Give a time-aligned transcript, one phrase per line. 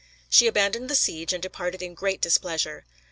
[0.31, 2.85] She abandoned the siege and departed in great displeasure.